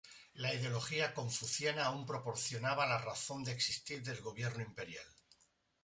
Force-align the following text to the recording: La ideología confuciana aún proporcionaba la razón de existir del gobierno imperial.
La 0.33 0.51
ideología 0.51 1.13
confuciana 1.13 1.85
aún 1.85 2.07
proporcionaba 2.07 2.87
la 2.87 2.97
razón 2.97 3.43
de 3.43 3.51
existir 3.51 4.01
del 4.01 4.19
gobierno 4.19 4.63
imperial. 4.63 5.05